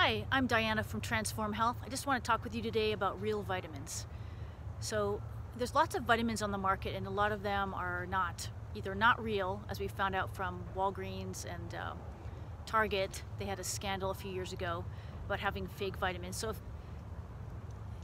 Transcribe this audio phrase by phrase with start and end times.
[0.00, 1.76] Hi, I'm Diana from Transform Health.
[1.84, 4.06] I just want to talk with you today about real vitamins.
[4.78, 5.20] So
[5.56, 8.94] there's lots of vitamins on the market and a lot of them are not, either
[8.94, 11.94] not real, as we found out from Walgreens and uh,
[12.64, 13.24] Target.
[13.40, 14.84] They had a scandal a few years ago
[15.26, 16.36] about having fake vitamins.
[16.36, 16.60] So if,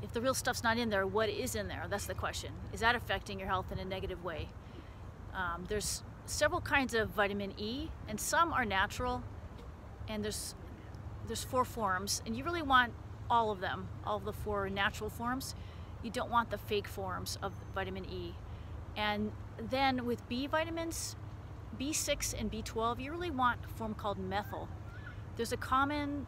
[0.00, 1.84] if the real stuff's not in there, what is in there?
[1.90, 2.52] That's the question.
[2.72, 4.48] Is that affecting your health in a negative way?
[5.34, 9.22] Um, there's several kinds of vitamin E and some are natural
[10.08, 10.54] and there's
[11.26, 12.92] there's four forms and you really want
[13.30, 15.54] all of them, all of the four natural forms.
[16.02, 18.34] You don't want the fake forms of vitamin E.
[18.96, 21.16] And then with B vitamins,
[21.80, 24.68] B6 and B12, you really want a form called methyl.
[25.36, 26.26] There's a common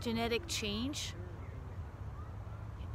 [0.00, 1.14] genetic change.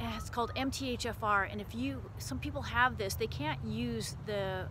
[0.00, 4.66] It's called MTHFR, and if you, some people have this, they can't use the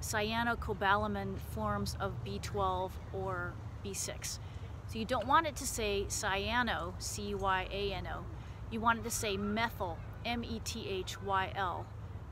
[0.00, 3.52] cyanocobalamin forms of B12 or
[3.84, 4.38] B6.
[4.88, 8.24] So you don't want it to say cyano, C-Y-A-N-O.
[8.70, 11.86] You want it to say methyl, M-E-T-H-Y-L,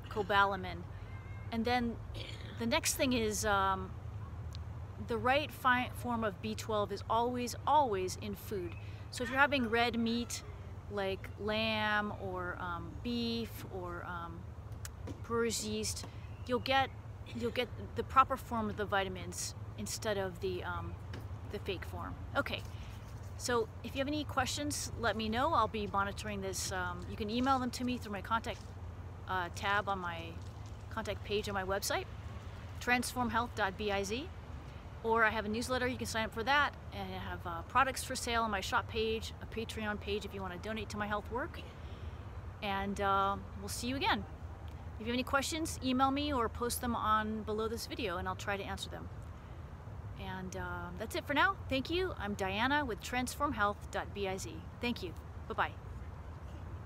[0.08, 0.78] cobalamin.
[1.52, 1.96] And then
[2.58, 3.90] the next thing is um,
[5.06, 8.74] the right form of B12 is always, always in food.
[9.10, 10.42] So if you're having red meat,
[10.90, 14.38] like lamb or um, beef or um,
[15.24, 16.06] brewer's yeast,
[16.46, 16.90] you'll get
[17.34, 20.94] you'll get the proper form of the vitamins instead of the um,
[21.52, 22.14] the fake form.
[22.36, 22.62] Okay,
[23.38, 25.52] so if you have any questions, let me know.
[25.52, 26.72] I'll be monitoring this.
[26.72, 28.60] Um, you can email them to me through my contact
[29.28, 30.18] uh, tab on my
[30.90, 32.04] contact page on my website,
[32.80, 34.12] transformhealth.biz.
[35.04, 37.62] Or I have a newsletter, you can sign up for that, and I have uh,
[37.68, 40.88] products for sale on my shop page, a Patreon page if you want to donate
[40.88, 41.60] to my health work.
[42.62, 44.24] And uh, we'll see you again.
[44.98, 48.26] If you have any questions, email me or post them on below this video and
[48.26, 49.08] I'll try to answer them.
[50.38, 51.56] And uh, that's it for now.
[51.68, 52.12] Thank you.
[52.18, 54.48] I'm Diana with transformhealth.biz.
[54.80, 55.12] Thank you.
[55.48, 55.85] Bye-bye.